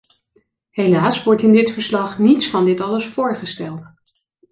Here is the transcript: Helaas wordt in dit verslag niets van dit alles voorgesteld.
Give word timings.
Helaas 0.69 1.23
wordt 1.23 1.41
in 1.41 1.51
dit 1.51 1.71
verslag 1.71 2.19
niets 2.19 2.47
van 2.47 2.65
dit 2.65 2.79
alles 2.81 3.05
voorgesteld. 3.05 3.91